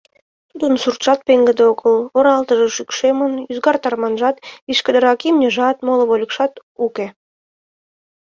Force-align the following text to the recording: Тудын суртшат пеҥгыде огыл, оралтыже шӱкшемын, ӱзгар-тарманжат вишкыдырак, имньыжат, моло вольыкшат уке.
Тудын 0.49 0.73
суртшат 0.81 1.19
пеҥгыде 1.27 1.63
огыл, 1.71 1.97
оралтыже 2.17 2.67
шӱкшемын, 2.75 3.33
ӱзгар-тарманжат 3.51 4.37
вишкыдырак, 4.67 5.19
имньыжат, 5.29 5.77
моло 5.85 6.03
вольыкшат 6.09 6.53
уке. 6.85 7.07